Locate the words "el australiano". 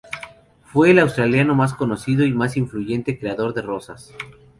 0.89-1.53